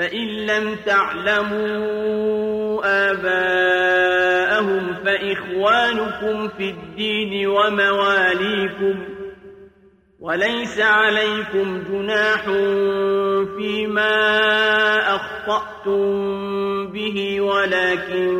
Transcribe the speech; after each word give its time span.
فإن 0.00 0.26
لم 0.26 0.76
تعلموا 0.86 2.80
آباءهم 3.10 4.94
فإخوانكم 4.94 6.48
في 6.48 6.70
الدين 6.70 7.46
ومواليكم 7.46 9.04
وليس 10.20 10.80
عليكم 10.80 11.82
جناح 11.90 12.44
فيما 13.56 14.18
أخطأتم 15.16 16.02
به 16.86 17.40
ولكن 17.40 18.34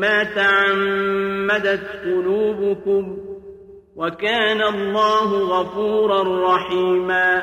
ما 0.00 0.24
تعمدت 0.24 1.86
قلوبكم 2.04 3.18
وكان 3.96 4.62
الله 4.62 5.60
غفورا 5.60 6.54
رحيما. 6.54 7.42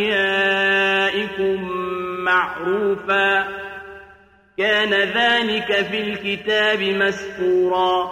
معروفا. 2.61 3.47
كان 4.57 4.93
ذلك 4.93 5.85
في 5.85 6.01
الكتاب 6.01 6.81
مسكورا 6.81 8.11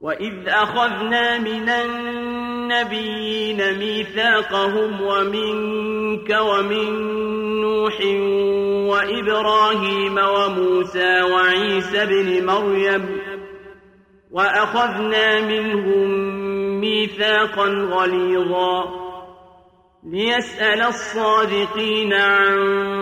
وإذ 0.00 0.48
أخذنا 0.48 1.38
من 1.38 1.68
النبيين 1.68 3.56
ميثاقهم 3.78 5.02
ومنك 5.02 6.30
ومن 6.40 7.12
نوح 7.60 8.00
وإبراهيم 8.92 10.18
وموسى 10.18 11.22
وعيسى 11.22 12.06
بن 12.06 12.46
مريم. 12.46 13.20
وأخذنا 14.30 15.40
منهم 15.40 16.10
ميثاقا 16.80 17.66
غليظا. 17.68 19.02
ليسأل 20.12 20.82
الصادقين 20.82 22.12
عن 22.12 23.01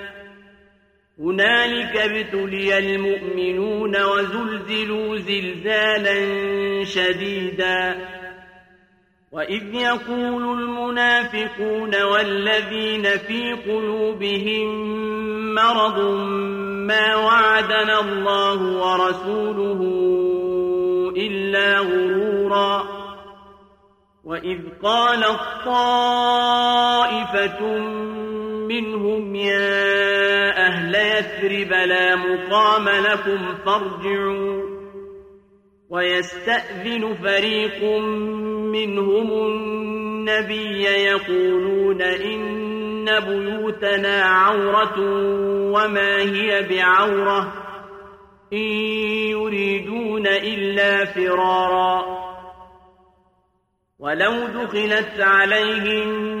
هنالك 1.21 1.97
ابتلي 1.97 2.77
المؤمنون 2.77 4.03
وزلزلوا 4.03 5.17
زلزالا 5.17 6.15
شديدا. 6.83 8.07
وإذ 9.31 9.73
يقول 9.73 10.59
المنافقون 10.59 12.01
والذين 12.03 13.03
في 13.03 13.53
قلوبهم 13.53 14.67
مرض 15.55 15.99
ما 16.87 17.15
وعدنا 17.15 17.99
الله 17.99 18.61
ورسوله 18.63 19.81
إلا 21.17 21.79
غرورا. 21.79 22.83
وإذ 24.23 24.59
قالت 24.83 25.39
طائفة 25.65 25.91
منهم 28.71 29.35
يا 29.35 30.67
أهل 30.67 30.95
يثرب 30.95 31.71
لا 31.73 32.15
مقام 32.15 32.89
لكم 32.89 33.55
فارجعوا 33.65 34.61
ويستأذن 35.89 37.13
فريق 37.23 37.83
منهم 38.71 39.31
النبي 39.31 40.83
يقولون 40.83 42.01
إن 42.01 43.19
بيوتنا 43.19 44.21
عورة 44.23 44.99
وما 45.73 46.17
هي 46.17 46.67
بعورة 46.69 47.53
إن 48.53 48.71
يريدون 49.35 50.27
إلا 50.27 51.05
فرارا 51.05 52.21
ولو 53.99 54.47
دخلت 54.47 55.19
عليهم 55.19 56.40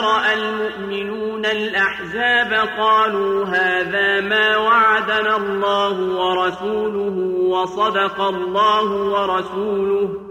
رأى 0.00 0.34
المؤمنون 0.34 1.46
الأحزاب 1.46 2.52
قالوا 2.78 3.44
هذا 3.44 4.20
ما 4.20 4.56
وعدنا 4.56 5.36
الله 5.36 6.00
ورسوله 6.00 7.16
وصدق 7.48 8.20
الله 8.20 8.92
ورسوله 8.92 10.26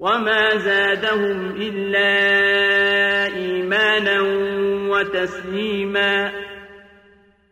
وما 0.00 0.56
زادهم 0.56 1.50
إلا 1.56 2.12
إيمانا 3.36 4.20
وتسليما 4.90 6.32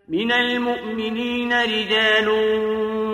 من 0.09 0.33
المؤمنين 0.33 1.53
رجال 1.53 2.29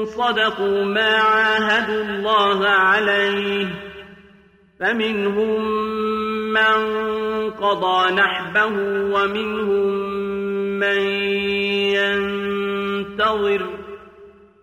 صدقوا 0.09 0.85
ما 0.85 1.17
عاهدوا 1.17 2.05
الله 2.05 2.67
عليه 2.67 3.67
فمنهم 4.81 5.96
من 6.57 7.51
قضى 7.51 8.15
نحبه 8.15 8.67
ومنهم 9.15 9.87
من 10.79 11.01
ينتظر 11.97 13.67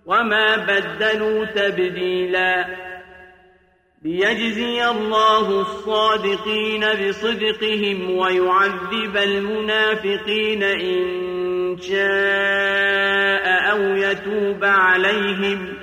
وما 0.06 0.56
بدلوا 0.56 1.46
تبديلا 1.46 2.66
ليجزي 4.04 4.90
الله 4.90 5.62
الصادقين 5.62 6.82
بصدقهم 6.82 8.18
ويعذب 8.18 9.18
المنافقين 9.18 10.64
إن 10.64 11.78
شاء 11.82 13.46
أو 13.72 13.82
يتوب 13.96 14.64
عليهم 14.64 15.74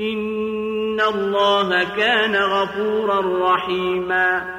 إن 0.00 1.00
الله 1.00 1.84
كان 1.96 2.36
غفورا 2.36 3.52
رحيما 3.54 4.58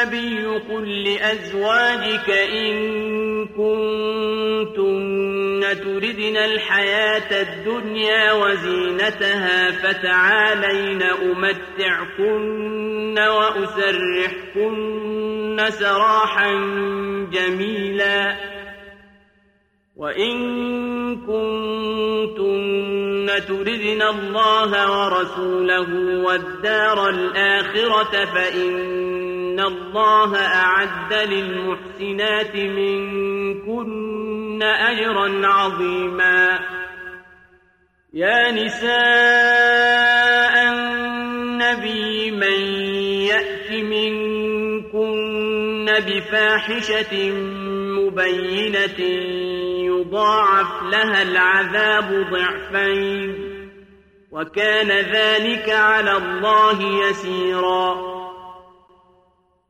النبي 0.00 0.46
قل 0.46 1.04
لأزواجك 1.04 2.30
إن 2.30 3.46
كنتن 3.46 4.80
تردن 5.84 6.36
الحياة 6.36 7.42
الدنيا 7.42 8.32
وزينتها 8.32 9.70
فتعالين 9.70 11.02
أمتعكن 11.02 12.38
وأسرحكن 13.18 14.70
سراحا 15.68 16.50
جميلا 17.32 18.36
وإن 19.96 20.36
كنتن 21.16 22.70
تردن 23.48 24.02
الله 24.02 24.70
ورسوله 24.90 25.88
والدار 26.24 27.08
الآخرة 27.08 28.24
فإن 28.24 29.29
الله 29.60 30.36
أعد 30.36 31.12
للمحسنات 31.12 32.56
منكن 32.56 34.62
أجرا 34.62 35.46
عظيما. 35.46 36.58
يا 38.14 38.50
نساء 38.50 38.94
النبي 40.72 42.30
من 42.30 42.60
يأت 43.30 43.70
منكن 43.70 45.86
بفاحشة 46.06 47.30
مبينة 47.98 49.00
يضاعف 49.86 50.82
لها 50.82 51.22
العذاب 51.22 52.26
ضعفين 52.30 53.50
وكان 54.32 54.88
ذلك 54.88 55.70
على 55.70 56.16
الله 56.16 57.08
يسيرا. 57.08 58.09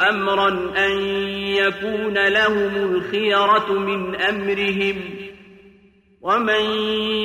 أمرا 0.00 0.48
أن 0.86 0.90
يكون 1.38 2.28
لهم 2.28 2.76
الخيرة 2.76 3.72
من 3.72 4.16
أمرهم. 4.16 4.96
ومن 6.20 6.64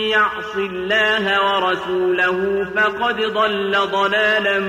يعص 0.09 0.55
الله 0.55 1.53
ورسوله 1.53 2.65
فقد 2.75 3.15
ضل 3.15 3.71
ضلالا 3.71 4.59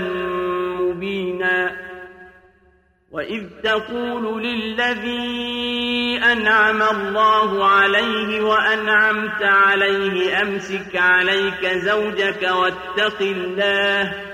مبينا. 0.81 1.93
وإذ 3.13 3.43
تقول 3.65 4.43
للذي 4.43 5.53
أنعم 6.33 6.83
الله 6.83 7.65
عليه 7.65 8.41
وأنعمت 8.41 9.43
عليه 9.43 10.43
أمسك 10.43 10.97
عليك 10.97 11.67
زوجك 11.67 12.51
واتق 12.51 13.23
الله 13.23 14.32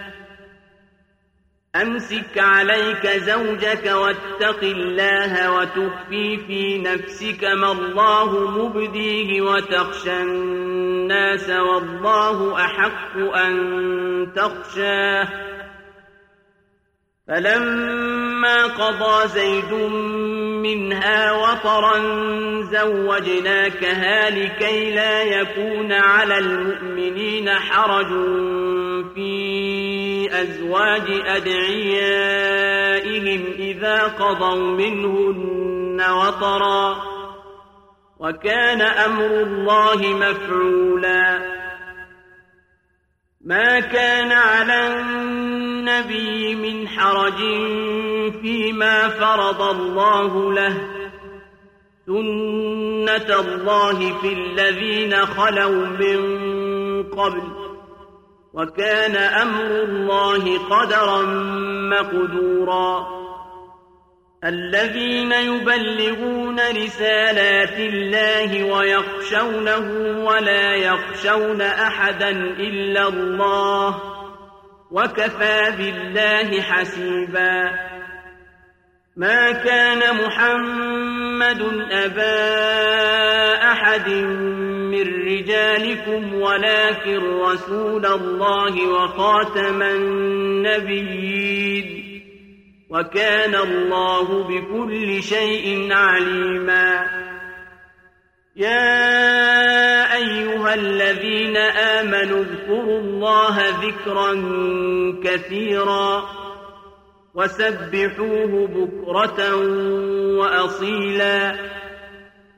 أمسك 1.77 2.39
عليك 2.39 3.07
زوجك 3.07 3.93
واتق 3.95 4.63
الله 4.63 5.53
وتخفي 5.53 6.37
في 6.37 6.79
نفسك 6.79 7.45
ما 7.45 7.73
الله 7.73 8.51
مبديه 8.51 9.41
وتخشى 9.43 10.23
الناس 10.23 11.51
والله 11.51 12.65
أحق 12.65 13.17
أن 13.17 14.33
تخشاه. 14.37 15.29
فلما 17.29 18.67
قضى 18.67 19.29
زيد 19.29 19.73
منها 20.63 21.33
وطرا 21.33 21.99
زوجناكها 22.63 24.31
لكي 24.31 24.95
لا 24.95 25.23
يكون 25.23 25.93
على 25.93 26.39
المؤمنين 26.39 27.51
حرج 27.51 28.09
في 29.15 30.08
أزواج 30.33 31.23
أدعيائهم 31.27 33.45
إذا 33.59 34.03
قضوا 34.03 34.77
منهن 34.77 36.11
وطرا. 36.11 36.97
وكان 38.19 38.81
أمر 38.81 39.27
الله 39.27 39.97
مفعولا. 39.97 41.59
ما 43.45 43.81
كان 43.81 44.33
على 44.33 45.01
النبي 45.01 46.55
من 46.55 46.89
حرج 46.89 47.39
فيما 48.43 49.09
فرض 49.09 49.63
الله 49.63 50.53
له. 50.53 50.75
سنة 52.07 53.41
الله 53.41 54.21
في 54.21 54.33
الذين 54.33 55.27
خلوا 55.27 55.87
من 55.87 56.19
قبل. 57.03 57.68
وكان 58.55 59.17
أمر 59.17 59.83
الله 59.83 60.59
قدرا 60.59 61.23
مقدورا. 61.90 63.19
الذين 64.45 65.33
يبلغون 65.33 66.61
رسالات 66.85 67.78
الله 67.78 68.64
ويخشونه 68.64 69.87
ولا 70.25 70.75
يخشون 70.75 71.61
أحدا 71.61 72.31
إلا 72.31 73.09
الله 73.09 74.02
وكفى 74.90 75.73
بالله 75.78 76.61
حسيبا. 76.62 77.71
ما 79.17 79.52
كان 79.52 80.25
محمد 80.25 81.62
أبا 81.90 82.38
أحد 83.73 84.09
من 84.99 85.25
رجالكم 85.26 86.35
ولكن 86.35 87.19
رسول 87.40 88.07
الله 88.07 88.88
وخاتم 88.88 89.83
النبيين 89.83 91.38
وكان 92.90 93.55
الله 93.55 94.43
بكل 94.49 95.23
شيء 95.23 95.93
عليما. 95.93 97.07
يا 98.57 100.14
أيها 100.17 100.75
الذين 100.75 101.57
آمنوا 101.57 102.45
اذكروا 102.45 103.00
الله 103.00 103.69
ذكرا 103.69 104.33
كثيرا 105.25 106.28
وسبحوه 107.35 108.67
بكرة 108.67 109.55
وأصيلا. 110.38 111.57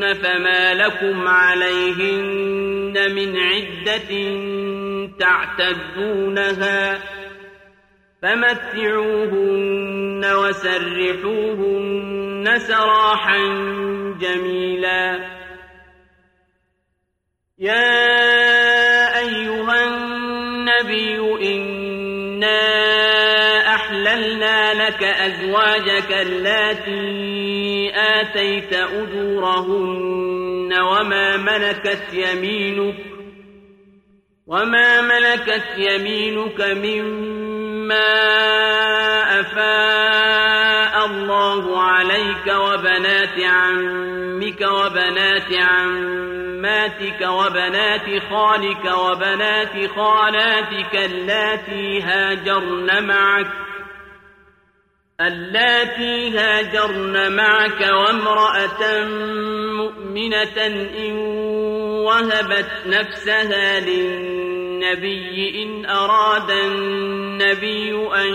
فما 0.00 0.74
لكم 0.74 1.28
عليهن 1.28 2.94
من 3.14 3.36
عدة 3.38 4.10
تعتدونها 5.18 6.98
فمتعوهن 8.22 10.24
وسرحوهن 10.34 11.98
سراحا 12.58 13.38
جميلا 14.20 15.38
يا 17.58 19.18
أيها 19.18 19.84
النبي 19.84 21.18
لك 24.88 25.04
أزواجك 25.04 26.12
اللاتي 26.12 27.92
آتيت 27.94 28.72
أجورهن 28.72 30.72
وما 30.80 31.36
ملكت 31.36 32.02
يمينك 32.12 32.94
وما 34.46 35.00
ملكت 35.00 35.64
يمينك 35.78 36.60
مما 36.60 38.14
أفاء 39.40 41.06
الله 41.06 41.82
عليك 41.82 42.46
وبنات 42.46 43.40
عمك 43.44 44.60
وبنات 44.60 45.52
عماتك 45.52 47.20
وبنات 47.28 48.22
خالك 48.30 48.84
وبنات 48.98 49.90
خالاتك 49.96 50.94
اللاتي 50.94 52.02
هاجرن 52.02 53.04
معك 53.06 53.46
اللاتي 55.20 56.38
هاجرن 56.38 57.32
معك 57.32 57.80
وامرأة 57.80 59.04
مؤمنة 59.76 60.66
إن 61.06 61.18
وهبت 62.06 62.70
نفسها 62.86 63.80
للنبي 63.80 65.62
إن 65.62 65.86
أراد 65.86 66.50
النبي 66.50 67.92
أن 68.14 68.34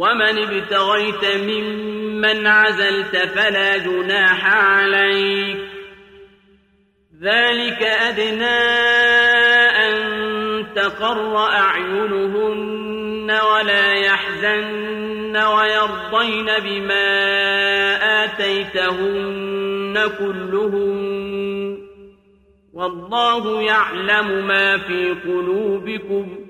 ومن 0.00 0.38
ابتغيت 0.38 1.24
ممن 1.24 2.46
عزلت 2.46 3.16
فلا 3.16 3.76
جناح 3.76 4.56
عليك 4.56 5.58
ذلك 7.22 7.82
أدنى 7.82 8.60
أن 9.86 9.94
تقر 10.74 11.36
أعينهن 11.36 13.30
ولا 13.30 13.92
يحزن 13.92 15.36
ويرضين 15.36 16.46
بما 16.64 17.04
آتيتهن 18.24 19.94
كلهن 20.18 21.78
والله 22.74 23.62
يعلم 23.62 24.46
ما 24.46 24.78
في 24.78 25.14
قلوبكم 25.24 26.49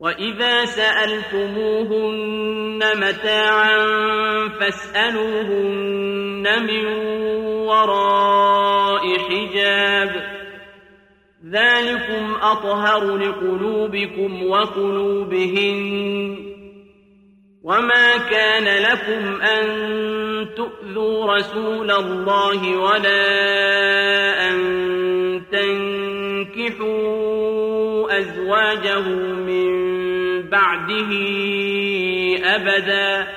وإذا 0.00 0.64
سألتموهن 0.64 2.14
متاعا 2.96 3.78
فاسألوهن 4.60 6.46
من 6.66 6.86
وراء 7.66 9.18
حجاب 9.18 10.34
ذلكم 11.50 12.34
أطهر 12.42 13.16
لقلوبكم 13.16 14.46
وقلوبهن 14.46 15.84
وما 17.62 18.16
كان 18.16 18.82
لكم 18.82 19.40
أن 19.42 19.64
تؤذوا 20.56 21.34
رسول 21.36 21.90
الله 21.90 22.76
ولا 22.76 23.24
أن 24.50 24.56
تنكحوا 25.52 27.43
أزواجه 28.24 29.08
من 29.18 29.74
بعده 30.48 31.10
أبدا. 32.44 33.28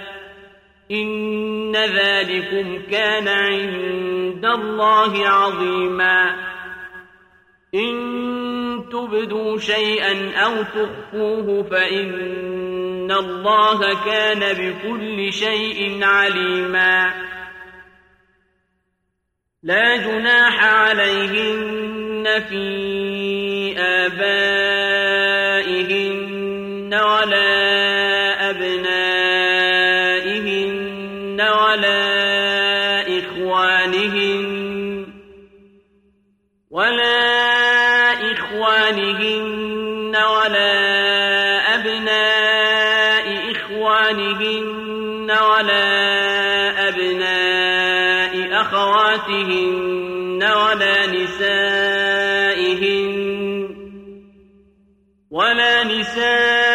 إن 0.91 1.75
ذلكم 1.75 2.81
كان 2.91 3.27
عند 3.27 4.45
الله 4.45 5.27
عظيما. 5.27 6.35
إن 7.75 7.97
تبدوا 8.91 9.57
شيئا 9.57 10.31
أو 10.35 10.63
تخفوه 10.63 11.63
فإن 11.63 13.11
الله 13.11 14.05
كان 14.05 14.39
بكل 14.39 15.33
شيء 15.33 16.03
عليما. 16.03 17.13
لا 19.63 19.97
جناح 19.97 20.63
عليهن 20.63 22.23
في 22.49 23.75
آبائهن 23.77 24.76
ولا 27.07 28.49
أبنائهن 28.49 29.87
ولا 31.41 32.03
إخوانهن 33.19 34.47
ولا 36.71 37.17
إخوانهن 38.33 40.15
ولا 40.15 40.73
أبناء 41.75 43.51
إخوانهن 43.51 45.29
ولا 45.31 45.87
أبناء 46.89 48.61
أخواتهن 48.61 50.43
ولا 50.43 51.05
نسائهن 51.07 52.77
ولا 55.31 55.83
نسائهن 55.83 56.66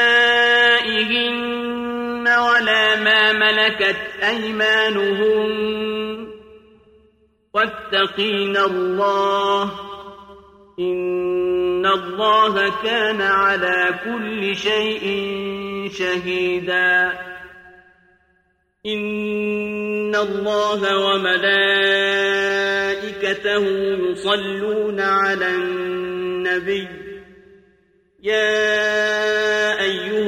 ما 3.05 3.33
ملكت 3.33 3.97
أيمانهن 4.23 5.62
واتقين 7.55 8.57
الله 8.57 9.73
إن 10.79 11.87
الله 11.87 12.83
كان 12.83 13.21
على 13.23 14.01
كل 14.05 14.57
شيء 14.57 15.03
شهيدا 15.93 17.12
إن 18.87 20.15
الله 20.15 20.99
وملائكته 20.99 22.03
يصلون 24.11 25.01
على 25.01 25.47
النبي 25.47 26.88
يا 28.23 29.62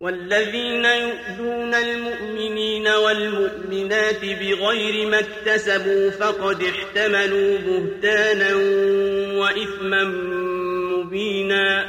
والذين 0.00 0.84
يؤذون 0.84 1.74
المؤمنين 1.74 2.88
والمؤمنات 2.88 4.24
بغير 4.24 5.06
ما 5.08 5.20
اكتسبوا 5.20 6.10
فقد 6.10 6.62
احتملوا 6.62 7.58
بهتانا 7.58 8.54
وإثما 9.40 10.04
مبينا. 10.94 11.86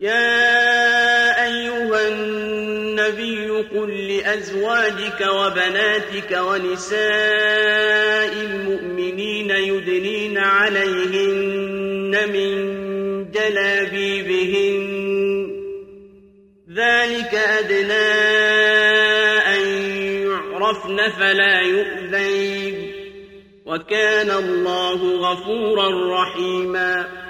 يا 0.00 1.44
أيها 1.44 2.08
النبي 2.08 3.50
قل 3.50 4.08
لأزواجك 4.08 5.20
وبناتك 5.20 6.38
ونساء 6.40 8.32
المؤمنين 8.32 9.50
يدنين 9.50 10.38
عليهن 10.38 12.28
من 12.32 12.74
جلابيبهن 13.30 14.13
ذلك 16.76 17.34
أدنى 17.34 18.10
أن 19.54 19.60
يعرفن 20.26 21.10
فلا 21.10 21.60
يؤذين. 21.60 22.92
وكان 23.66 24.30
الله 24.30 25.16
غفورا 25.16 26.22
رحيما. 26.22 27.24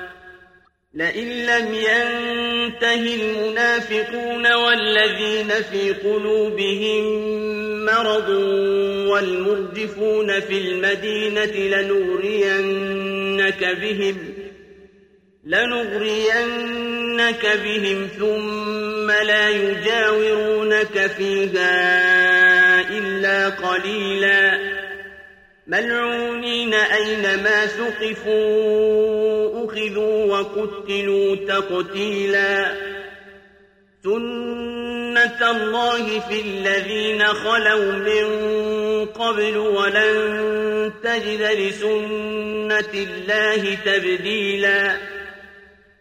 لئن 0.94 1.28
لم 1.28 1.74
ينته 1.74 3.14
المنافقون 3.14 4.52
والذين 4.52 5.48
في 5.48 5.92
قلوبهم 5.92 7.04
مرض 7.84 8.28
والمرجفون 9.08 10.40
في 10.40 10.58
المدينة 10.58 11.76
لنغرينك 11.76 13.64
بهم 13.80 14.16
لنغرينك 15.44 17.46
بهم 17.64 18.08
ثم 18.18 18.73
لا 19.10 19.48
يجاورونك 19.48 21.06
فيها 21.06 21.70
إلا 22.90 23.48
قليلا. 23.48 24.58
ملعونين 25.66 26.74
أينما 26.74 27.66
ثقفوا 27.66 29.64
أخذوا 29.64 30.24
وقتلوا 30.24 31.36
تقتيلا. 31.36 32.74
سنة 34.04 35.50
الله 35.50 36.20
في 36.20 36.40
الذين 36.40 37.24
خلوا 37.24 37.92
من 37.92 38.26
قبل 39.06 39.56
ولن 39.56 40.92
تجد 41.04 41.42
لسنة 41.42 42.92
الله 42.94 43.74
تبديلا. 43.84 45.13